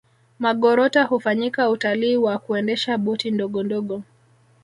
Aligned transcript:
magorota 0.39 1.03
hufanyika 1.03 1.69
Utalii 1.69 2.17
wa 2.17 2.37
kuendesha 2.37 2.97
boti 2.97 3.31
ndogondogo 3.31 4.03